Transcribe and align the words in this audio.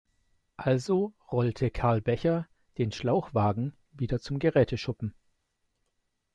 Also 0.57 1.13
rollte 1.31 1.69
Karl 1.69 2.01
Becher 2.01 2.47
den 2.79 2.91
Schlauchwagen 2.91 3.75
wieder 3.91 4.19
zum 4.19 4.39
Geräteschuppen. 4.39 5.13